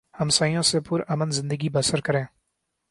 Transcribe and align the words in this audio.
ہمسایوں 0.19 0.61
سے 0.61 0.79
پر 0.79 1.01
امن 1.07 1.31
زندگی 1.31 1.69
بسر 1.69 2.01
کریں 2.01 2.23